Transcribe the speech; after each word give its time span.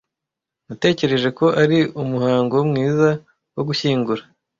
Natekereje 0.67 1.29
ko 1.37 1.45
ari 1.61 1.79
umuhango 2.01 2.55
mwiza 2.69 3.09
wo 3.55 3.63
gushyingura. 3.67 4.23